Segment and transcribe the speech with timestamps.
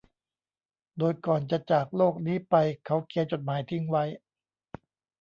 [0.97, 2.55] โดยก่อนจะจากโลกนี้ไป
[2.85, 4.03] เขาเขียนจดหมายทิ้งไว้